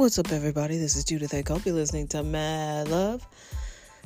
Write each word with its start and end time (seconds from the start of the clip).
What's 0.00 0.18
up, 0.18 0.32
everybody? 0.32 0.78
This 0.78 0.96
is 0.96 1.04
Judith 1.04 1.34
A. 1.34 1.44
You're 1.62 1.74
listening 1.74 2.08
to 2.08 2.22
Mad 2.22 2.88
Love. 2.88 3.28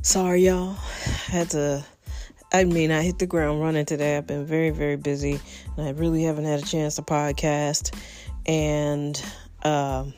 Sorry, 0.03 0.47
y'all. 0.47 0.77
I 1.07 1.31
had 1.31 1.51
to. 1.51 1.85
I 2.53 2.65
mean, 2.65 2.91
I 2.91 3.01
hit 3.03 3.21
the 3.21 3.29
ground 3.29 3.61
running 3.61 3.87
today. 3.87 4.17
I've 4.17 4.27
been 4.27 4.45
very, 4.45 4.71
very 4.71 4.97
busy, 4.97 5.39
and 5.77 5.87
I 5.87 5.93
really 5.93 6.25
haven't 6.25 6.47
had 6.47 6.59
a 6.59 6.65
chance 6.65 6.97
to 6.97 7.03
podcast. 7.03 7.97
And 8.45 9.25
um, 9.63 10.13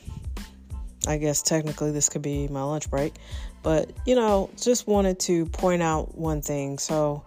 I 1.07 1.17
guess 1.17 1.43
technically 1.43 1.91
this 1.91 2.09
could 2.09 2.23
be 2.23 2.47
my 2.47 2.63
lunch 2.63 2.89
break, 2.89 3.13
but 3.61 3.91
you 4.07 4.15
know, 4.15 4.49
just 4.59 4.87
wanted 4.87 5.19
to 5.19 5.45
point 5.45 5.83
out 5.83 6.17
one 6.17 6.41
thing. 6.41 6.79
So 6.79 7.23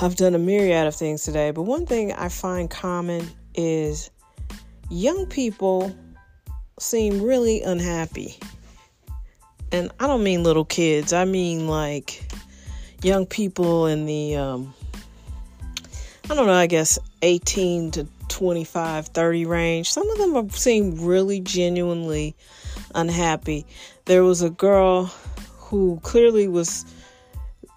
I've 0.00 0.14
done 0.14 0.36
a 0.36 0.38
myriad 0.38 0.86
of 0.86 0.94
things 0.94 1.24
today, 1.24 1.50
but 1.50 1.62
one 1.62 1.84
thing 1.84 2.12
I 2.12 2.28
find 2.28 2.70
common 2.70 3.28
is 3.56 4.08
young 4.88 5.26
people 5.26 5.92
seem 6.78 7.22
really 7.22 7.62
unhappy. 7.62 8.36
And 9.72 9.90
I 9.98 10.06
don't 10.06 10.22
mean 10.22 10.42
little 10.42 10.64
kids, 10.64 11.12
I 11.12 11.24
mean 11.24 11.68
like 11.68 12.22
young 13.02 13.26
people 13.26 13.86
in 13.86 14.06
the, 14.06 14.36
um, 14.36 14.74
I 16.28 16.34
don't 16.34 16.46
know, 16.46 16.52
I 16.52 16.66
guess 16.66 16.98
18 17.22 17.92
to 17.92 18.06
25, 18.28 19.08
30 19.08 19.46
range. 19.46 19.90
Some 19.90 20.08
of 20.10 20.18
them 20.18 20.50
seem 20.50 21.04
really 21.04 21.40
genuinely 21.40 22.36
unhappy. 22.94 23.64
There 24.04 24.22
was 24.22 24.42
a 24.42 24.50
girl 24.50 25.06
who 25.56 25.98
clearly 26.02 26.46
was 26.46 26.84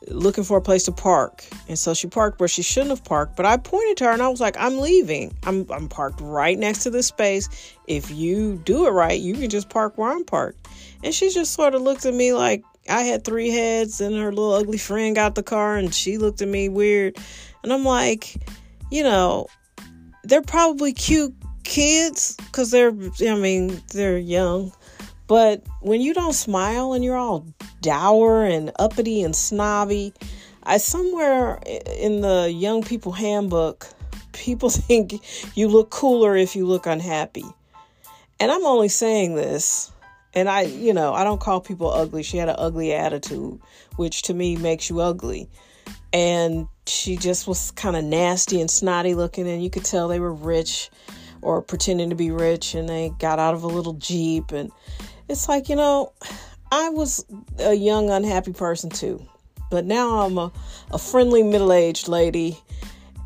looking 0.09 0.43
for 0.43 0.57
a 0.57 0.61
place 0.61 0.83
to 0.83 0.91
park. 0.91 1.45
And 1.67 1.77
so 1.77 1.93
she 1.93 2.07
parked 2.07 2.39
where 2.39 2.49
she 2.49 2.61
shouldn't 2.61 2.89
have 2.89 3.03
parked. 3.03 3.35
But 3.35 3.45
I 3.45 3.57
pointed 3.57 3.97
to 3.97 4.05
her 4.05 4.11
and 4.11 4.21
I 4.21 4.27
was 4.27 4.41
like, 4.41 4.57
I'm 4.59 4.79
leaving. 4.79 5.33
I'm, 5.43 5.65
I'm 5.71 5.87
parked 5.87 6.19
right 6.21 6.57
next 6.57 6.83
to 6.83 6.89
this 6.89 7.07
space. 7.07 7.49
If 7.87 8.11
you 8.11 8.61
do 8.65 8.87
it 8.87 8.91
right, 8.91 9.19
you 9.19 9.33
can 9.33 9.49
just 9.49 9.69
park 9.69 9.97
where 9.97 10.11
I'm 10.11 10.23
parked. 10.23 10.67
And 11.03 11.13
she 11.13 11.29
just 11.29 11.53
sort 11.53 11.75
of 11.75 11.81
looked 11.81 12.05
at 12.05 12.13
me 12.13 12.33
like 12.33 12.63
I 12.89 13.03
had 13.03 13.23
three 13.23 13.49
heads 13.49 14.01
and 14.01 14.15
her 14.17 14.31
little 14.31 14.53
ugly 14.53 14.77
friend 14.77 15.15
got 15.15 15.35
the 15.35 15.43
car 15.43 15.77
and 15.77 15.93
she 15.93 16.17
looked 16.17 16.41
at 16.41 16.47
me 16.47 16.69
weird. 16.69 17.17
And 17.63 17.71
I'm 17.71 17.85
like, 17.85 18.35
you 18.91 19.03
know, 19.03 19.47
they're 20.23 20.41
probably 20.41 20.93
cute 20.93 21.35
kids 21.63 22.35
because 22.37 22.71
they're, 22.71 22.91
I 22.91 23.35
mean, 23.35 23.81
they're 23.93 24.17
young. 24.17 24.73
But 25.29 25.61
when 25.81 26.01
you 26.01 26.15
don't 26.15 26.33
smile 26.33 26.93
and 26.93 27.05
you're 27.05 27.15
all 27.15 27.45
dour 27.81 28.43
and 28.43 28.71
uppity 28.79 29.21
and 29.21 29.35
snobby, 29.35 30.11
I 30.63 30.79
somewhere 30.79 31.59
in 31.97 32.21
the 32.21 32.51
young 32.51 32.81
people 32.81 33.11
handbook, 33.11 33.87
people 34.33 34.69
think 34.71 35.13
you 35.55 35.67
look 35.67 35.91
cooler 35.91 36.35
if 36.35 36.55
you 36.55 36.65
look 36.65 36.87
unhappy. 36.87 37.45
And 38.39 38.51
I'm 38.51 38.65
only 38.65 38.87
saying 38.87 39.35
this, 39.35 39.91
and 40.33 40.49
I, 40.49 40.61
you 40.61 40.93
know, 40.93 41.13
I 41.13 41.23
don't 41.23 41.39
call 41.39 41.61
people 41.61 41.91
ugly. 41.91 42.23
She 42.23 42.37
had 42.37 42.49
an 42.49 42.55
ugly 42.57 42.93
attitude, 42.93 43.59
which 43.97 44.23
to 44.23 44.33
me 44.33 44.55
makes 44.55 44.89
you 44.89 44.99
ugly. 44.99 45.47
And 46.11 46.67
she 46.87 47.17
just 47.17 47.47
was 47.47 47.69
kind 47.71 47.95
of 47.95 48.03
nasty 48.03 48.59
and 48.59 48.71
snotty 48.71 49.13
looking, 49.13 49.47
and 49.47 49.63
you 49.63 49.69
could 49.69 49.85
tell 49.85 50.07
they 50.07 50.19
were 50.19 50.33
rich 50.33 50.89
or 51.43 51.61
pretending 51.61 52.09
to 52.09 52.15
be 52.15 52.31
rich, 52.31 52.73
and 52.73 52.89
they 52.89 53.11
got 53.19 53.37
out 53.37 53.53
of 53.53 53.61
a 53.61 53.67
little 53.67 53.93
Jeep 53.93 54.51
and 54.51 54.71
it's 55.29 55.47
like, 55.47 55.69
you 55.69 55.75
know, 55.75 56.11
I 56.71 56.89
was 56.89 57.23
a 57.59 57.73
young, 57.73 58.09
unhappy 58.09 58.53
person 58.53 58.89
too. 58.89 59.23
But 59.71 59.85
now 59.85 60.21
I'm 60.21 60.37
a, 60.37 60.51
a 60.91 60.97
friendly 60.97 61.43
middle 61.43 61.71
aged 61.71 62.07
lady. 62.07 62.57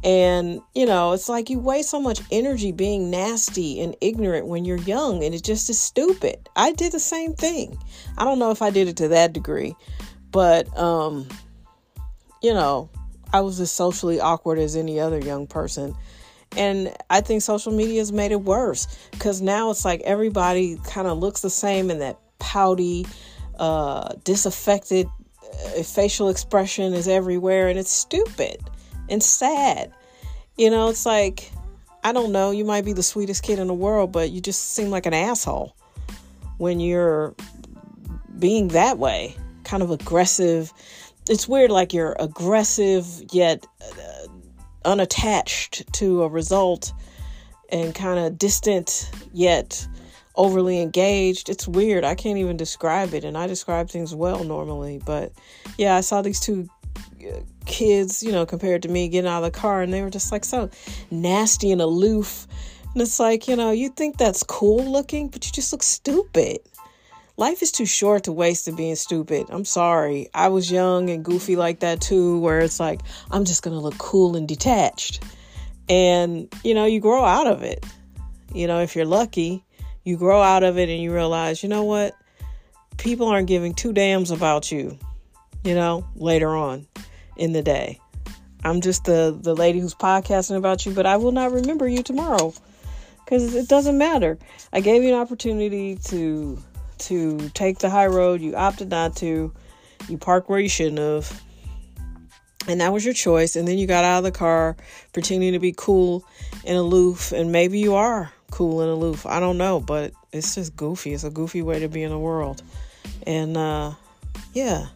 And, 0.04 0.62
you 0.76 0.86
know, 0.86 1.14
it's 1.14 1.30
like 1.30 1.50
you 1.50 1.60
waste 1.60 1.90
so 1.90 2.02
much 2.02 2.20
energy 2.30 2.74
being 2.74 3.10
nasty 3.10 3.80
and 3.82 3.96
ignorant 4.02 4.48
when 4.48 4.66
you're 4.66 4.78
young, 4.80 5.24
and 5.24 5.34
it 5.34 5.46
just 5.46 5.70
is 5.70 5.80
stupid. 5.80 6.50
I 6.58 6.74
did 6.74 6.92
the 6.92 7.00
same 7.00 7.34
thing. 7.36 7.78
I 8.18 8.26
don't 8.26 8.38
know 8.38 8.52
if 8.52 8.62
I 8.62 8.70
did 8.70 8.90
it 8.90 8.98
to 8.98 9.08
that 9.08 9.32
degree, 9.32 9.76
but, 10.30 10.78
um, 10.78 11.30
you 12.42 12.54
know, 12.54 12.90
I 13.32 13.40
was 13.40 13.62
as 13.62 13.72
socially 13.72 14.20
awkward 14.20 14.60
as 14.60 14.76
any 14.76 15.00
other 15.00 15.20
young 15.20 15.48
person. 15.48 15.96
And 16.58 16.94
I 17.10 17.22
think 17.22 17.42
social 17.42 17.72
media 17.72 18.00
has 18.00 18.12
made 18.12 18.32
it 18.32 18.42
worse 18.42 18.88
because 19.12 19.42
now 19.42 19.72
it's 19.72 19.86
like 19.86 20.02
everybody 20.02 20.78
kind 20.86 21.08
of 21.08 21.18
looks 21.18 21.42
the 21.42 21.50
same 21.50 21.90
in 21.90 22.00
that 22.00 22.20
pouty, 22.40 23.06
uh, 23.58 24.14
disaffected 24.24 25.08
uh, 25.54 25.84
facial 25.84 26.30
expression 26.30 26.94
is 26.94 27.08
everywhere 27.08 27.68
and 27.68 27.78
it's 27.78 27.92
stupid 27.92 28.58
and 29.10 29.22
sad. 29.22 29.92
You 30.58 30.70
know, 30.70 30.90
it's 30.90 31.06
like, 31.06 31.52
I 32.04 32.12
don't 32.12 32.32
know, 32.32 32.52
you 32.52 32.66
might 32.66 32.86
be 32.86 32.94
the 32.94 33.04
sweetest 33.04 33.44
kid 33.44 33.60
in 33.60 33.68
the 33.68 33.74
world, 33.74 34.12
but 34.12 34.32
you 34.32 34.42
just 34.42 34.74
seem 34.74 34.90
like 34.90 35.06
an 35.06 35.14
asshole 35.14 35.76
when 36.58 36.80
you're 36.80 37.36
being 38.38 38.70
that 38.70 38.98
way, 38.98 39.36
kind 39.64 39.84
of 39.84 39.92
aggressive. 39.92 40.72
It's 41.30 41.48
weird, 41.48 41.72
like 41.72 41.94
you're 41.94 42.16
aggressive 42.20 43.08
yet. 43.32 43.66
Uh, 43.82 44.23
unattached 44.86 45.92
to 45.94 46.24
a 46.24 46.28
result 46.28 46.94
and 47.70 47.96
kind 47.96 48.20
of 48.20 48.38
distant 48.38 49.10
yet 49.32 49.88
overly 50.36 50.82
engaged. 50.82 51.50
It's 51.50 51.68
weird. 51.68 52.04
I 52.04 52.16
can't 52.16 52.38
even 52.38 52.58
describe 52.58 53.14
it. 53.14 53.24
And 53.24 53.38
I 53.38 53.48
describe 53.48 53.90
things 53.90 54.16
well 54.16 54.44
normally. 54.44 55.02
But 55.06 55.32
yeah, 55.78 55.96
I 55.96 56.02
saw 56.02 56.22
these 56.22 56.40
two 56.40 56.68
uh, 56.98 57.40
kids, 57.66 58.24
you 58.24 58.32
know, 58.32 58.46
compared 58.46 58.82
to 58.84 58.90
me 58.90 59.08
getting 59.10 59.30
out 59.30 59.44
of 59.44 59.52
the 59.52 59.60
car 59.60 59.82
and 59.82 59.94
they 59.94 60.02
were 60.02 60.10
just 60.10 60.32
like 60.32 60.46
so 60.46 60.70
nasty 61.12 61.72
and 61.72 61.82
aloof. 61.82 62.48
And 62.94 63.02
it's 63.02 63.20
like, 63.20 63.48
you 63.48 63.56
know, 63.56 63.72
you 63.72 63.90
think 63.90 64.18
that's 64.18 64.44
cool 64.44 64.84
looking, 64.86 65.30
but 65.30 65.46
you 65.46 65.52
just 65.52 65.72
look 65.72 65.84
stupid 65.84 66.60
life 67.38 67.62
is 67.62 67.72
too 67.72 67.86
short 67.86 68.26
to 68.26 68.32
waste 68.32 68.68
it 68.68 68.76
being 68.76 68.96
stupid. 68.96 69.48
I'm 69.50 69.66
sorry. 69.66 70.30
I 70.34 70.50
was 70.50 70.72
young 70.72 71.10
and 71.10 71.26
goofy 71.26 71.56
like 71.56 71.80
that 71.80 72.02
too, 72.02 72.40
where 72.40 72.60
it's 72.60 72.80
like, 72.80 73.02
I'm 73.32 73.46
just 73.46 73.64
going 73.64 73.76
to 73.76 73.82
look 73.82 73.98
cool 73.98 74.36
and 74.36 74.48
detached. 74.48 75.24
And, 75.90 76.54
you 76.64 76.74
know, 76.74 76.86
you 76.86 77.00
grow 77.00 77.24
out 77.24 77.48
of 77.48 77.64
it. 77.64 77.86
You 78.54 78.68
know, 78.68 78.80
if 78.80 78.96
you're 78.96 79.06
lucky, 79.06 79.66
you 80.04 80.18
grow 80.18 80.42
out 80.42 80.64
of 80.64 80.78
it 80.78 80.90
and 80.90 81.02
you 81.02 81.14
realize, 81.14 81.64
you 81.64 81.70
know 81.70 81.84
what? 81.84 82.16
People 82.98 83.28
aren't 83.28 83.48
giving 83.48 83.74
two 83.74 83.92
damns 83.92 84.30
about 84.30 84.72
you, 84.72 84.98
you 85.64 85.74
know, 85.74 86.06
later 86.16 86.56
on 86.56 86.86
in 87.36 87.52
the 87.52 87.64
day. 87.64 88.00
I'm 88.64 88.80
just 88.80 89.06
the, 89.06 89.38
the 89.42 89.56
lady 89.56 89.80
who's 89.80 89.96
podcasting 89.96 90.56
about 90.56 90.86
you, 90.86 90.94
but 90.94 91.06
I 91.06 91.18
will 91.18 91.32
not 91.32 91.52
remember 91.52 91.88
you 91.88 92.04
tomorrow 92.04 92.54
because 93.26 93.56
it 93.56 93.68
doesn't 93.68 93.98
matter. 93.98 94.38
I 94.72 94.80
gave 94.80 95.04
you 95.04 95.10
an 95.10 95.20
opportunity 95.20 95.98
to 96.06 96.62
to 97.00 97.50
take 97.50 97.80
the 97.80 97.90
high 97.90 98.08
road. 98.08 98.42
You 98.42 98.56
opted 98.56 98.90
not 98.90 99.16
to. 99.18 99.54
You 100.08 100.18
parked 100.18 100.50
where 100.50 100.60
you 100.60 100.70
shouldn't 100.70 101.00
have. 101.00 101.42
And 102.68 102.82
that 102.82 102.94
was 102.94 103.04
your 103.04 103.14
choice. 103.14 103.56
And 103.56 103.68
then 103.68 103.78
you 103.78 103.88
got 103.88 104.04
out 104.04 104.20
of 104.20 104.24
the 104.24 104.32
car 104.32 104.76
pretending 105.12 105.54
to 105.54 105.60
be 105.60 105.74
cool 105.76 106.26
and 106.66 106.78
aloof. 106.78 107.32
And 107.32 107.52
maybe 107.52 107.80
you 107.80 107.96
are 107.96 108.32
cool 108.52 108.82
and 108.82 108.90
aloof. 108.90 109.26
I 109.26 109.40
don't 109.40 109.58
know. 109.58 109.80
But 109.80 110.14
it's 110.32 110.56
just 110.56 110.76
goofy. 110.76 111.14
It's 111.14 111.24
a 111.24 111.30
goofy 111.30 111.62
way 111.62 111.80
to 111.80 111.88
be 111.88 112.04
in 112.04 112.10
the 112.10 112.20
world. 112.20 112.64
And 113.28 113.58
uh, 113.58 113.94
yeah. 114.54 114.88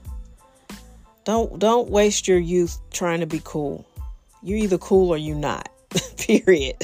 Don't 1.25 1.59
don't 1.59 1.89
waste 1.89 2.27
your 2.27 2.39
youth 2.39 2.79
trying 2.91 3.19
to 3.19 3.27
be 3.27 3.41
cool. 3.43 3.85
You're 4.41 4.59
either 4.59 4.77
cool 4.77 5.09
or 5.09 5.17
you're 5.17 5.35
not. 5.35 5.67
Period. 6.17 6.77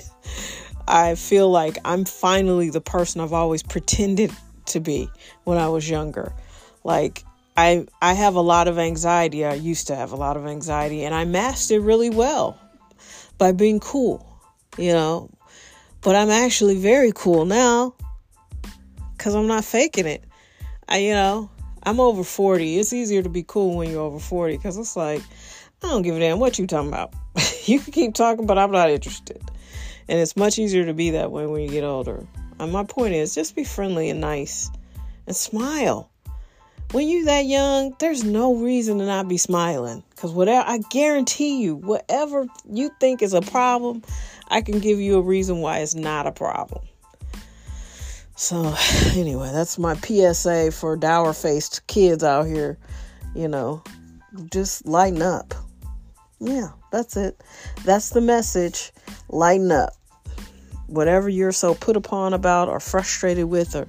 I 0.88 1.16
feel 1.16 1.50
like 1.50 1.78
I'm 1.86 2.04
finally 2.04 2.70
the 2.70 2.82
person 2.82 3.22
I've 3.22 3.32
always 3.32 3.64
pretended 3.64 4.32
to 4.68 4.80
be 4.80 5.10
when 5.44 5.58
I 5.58 5.70
was 5.70 5.90
younger. 5.90 6.34
Like 6.84 7.24
I 7.56 7.86
I 8.02 8.14
have 8.14 8.36
a 8.36 8.42
lot 8.42 8.68
of 8.68 8.80
anxiety. 8.80 9.46
I 9.46 9.54
used 9.54 9.88
to 9.88 9.96
have 9.96 10.12
a 10.12 10.16
lot 10.16 10.38
of 10.38 10.46
anxiety 10.46 11.04
and 11.04 11.14
I 11.14 11.26
masked 11.26 11.72
it 11.72 11.80
really 11.80 12.10
well 12.10 12.60
by 13.38 13.52
being 13.52 13.80
cool, 13.80 14.26
you 14.78 14.92
know. 14.92 15.30
But 16.02 16.16
I'm 16.16 16.30
actually 16.30 16.78
very 16.78 17.12
cool 17.14 17.46
now 17.46 17.96
cuz 19.18 19.36
I'm 19.36 19.48
not 19.48 19.64
faking 19.64 20.08
it. 20.08 20.24
I 20.88 20.98
you 20.98 21.14
know, 21.14 21.50
I'm 21.84 22.00
over 22.00 22.24
40. 22.24 22.80
It's 22.80 22.92
easier 22.92 23.22
to 23.22 23.30
be 23.30 23.44
cool 23.44 23.78
when 23.78 23.90
you're 23.90 24.02
over 24.02 24.20
40 24.20 24.58
cuz 24.58 24.78
it's 24.78 24.96
like 24.96 25.22
I 25.84 25.90
don't 25.90 26.02
give 26.02 26.16
a 26.16 26.20
damn 26.20 26.40
what 26.40 26.58
you 26.58 26.66
talking 26.66 26.90
about. 26.90 27.14
you 27.66 27.80
can 27.80 27.94
keep 27.94 28.14
talking 28.16 28.48
but 28.48 28.58
I'm 28.58 28.72
not 28.72 28.90
interested. 28.90 29.42
And 30.10 30.20
it's 30.20 30.36
much 30.36 30.60
easier 30.60 30.86
to 30.86 30.94
be 30.94 31.12
that 31.12 31.32
way 31.32 31.46
when 31.46 31.62
you 31.62 31.70
get 31.70 31.84
older. 31.84 32.28
And 32.64 32.72
my 32.72 32.86
point 32.86 33.14
is 33.14 33.36
just 33.36 33.56
be 33.56 33.66
friendly 33.66 34.10
and 34.10 34.22
nice 34.22 34.72
and 35.28 35.36
smile. 35.36 36.10
When 36.92 37.10
you're 37.10 37.26
that 37.26 37.46
young, 37.46 37.94
there's 38.00 38.24
no 38.24 38.56
reason 38.56 39.00
to 39.00 39.06
not 39.06 39.28
be 39.28 39.38
smiling. 39.38 40.04
Because 40.12 40.32
whatever, 40.32 40.66
I 40.68 40.78
guarantee 40.78 41.62
you, 41.62 41.76
whatever 41.76 42.46
you 42.70 42.90
think 43.00 43.22
is 43.22 43.34
a 43.34 43.42
problem, 43.42 44.04
I 44.48 44.62
can 44.62 44.80
give 44.80 45.00
you 45.00 45.18
a 45.18 45.22
reason 45.22 45.60
why 45.60 45.80
it's 45.80 45.96
not 45.96 46.26
a 46.26 46.32
problem. 46.32 46.86
So, 48.36 48.76
anyway, 49.16 49.50
that's 49.52 49.78
my 49.78 49.96
PSA 49.96 50.72
for 50.72 50.96
dour 50.96 51.34
faced 51.34 51.86
kids 51.88 52.24
out 52.24 52.46
here. 52.46 52.78
You 53.36 53.48
know, 53.50 53.84
just 54.52 54.86
lighten 54.86 55.22
up. 55.22 55.54
Yeah, 56.40 56.70
that's 56.92 57.18
it. 57.18 57.42
That's 57.84 58.12
the 58.12 58.22
message. 58.22 58.92
Lighten 59.30 59.72
up 59.72 59.96
whatever 60.88 61.30
you're 61.30 61.52
so 61.52 61.74
put 61.74 61.96
upon 61.96 62.34
about 62.34 62.70
or 62.70 62.80
frustrated 62.80 63.46
with, 63.46 63.76
or 63.76 63.88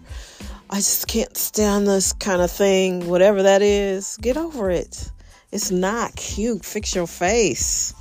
I 0.71 0.77
just 0.77 1.07
can't 1.07 1.37
stand 1.37 1.87
this 1.87 2.13
kind 2.13 2.41
of 2.41 2.51
thing, 2.51 3.09
whatever 3.09 3.43
that 3.45 3.63
is, 3.63 4.17
get 4.19 4.37
over 4.37 4.71
it. 4.71 5.11
It's 5.53 5.71
not 5.71 6.17
cute. 6.17 6.65
Fix 6.65 6.95
your 6.95 7.07
face. 7.07 7.95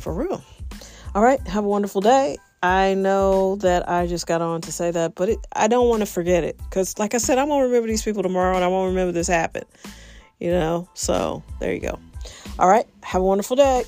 For 0.00 0.12
real. 0.12 0.42
All 1.14 1.22
right. 1.22 1.40
Have 1.46 1.64
a 1.64 1.68
wonderful 1.68 2.00
day. 2.00 2.38
I 2.62 2.94
know 2.94 3.56
that 3.56 3.88
I 3.88 4.06
just 4.06 4.26
got 4.26 4.40
on 4.40 4.60
to 4.62 4.72
say 4.72 4.92
that, 4.92 5.16
but 5.16 5.28
it, 5.28 5.38
I 5.52 5.66
don't 5.66 5.88
want 5.88 6.00
to 6.00 6.06
forget 6.06 6.44
it 6.44 6.56
because, 6.58 6.96
like 6.96 7.12
I 7.12 7.18
said, 7.18 7.36
I'm 7.36 7.48
gonna 7.48 7.64
remember 7.64 7.88
these 7.88 8.04
people 8.04 8.22
tomorrow, 8.22 8.54
and 8.54 8.64
I 8.64 8.68
won't 8.68 8.90
remember 8.90 9.10
this 9.10 9.26
happened. 9.26 9.66
You 10.38 10.52
know, 10.52 10.88
so 10.94 11.42
there 11.58 11.74
you 11.74 11.80
go. 11.80 11.98
All 12.60 12.68
right, 12.68 12.86
have 13.02 13.20
a 13.20 13.24
wonderful 13.24 13.56
day. 13.56 13.82